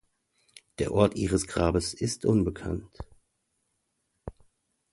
[0.79, 2.89] Der Ort ihres Grabes ist unbekannt.